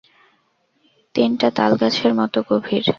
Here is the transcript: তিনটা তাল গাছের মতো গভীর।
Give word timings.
তিনটা 1.15 1.47
তাল 1.57 1.71
গাছের 1.81 2.11
মতো 2.19 2.39
গভীর। 2.49 2.85